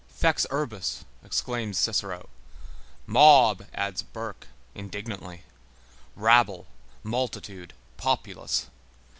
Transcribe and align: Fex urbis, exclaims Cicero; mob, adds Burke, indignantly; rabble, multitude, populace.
Fex 0.11 0.47
urbis, 0.49 1.05
exclaims 1.23 1.77
Cicero; 1.77 2.27
mob, 3.05 3.67
adds 3.71 4.01
Burke, 4.01 4.47
indignantly; 4.73 5.43
rabble, 6.15 6.65
multitude, 7.03 7.75
populace. 7.97 8.65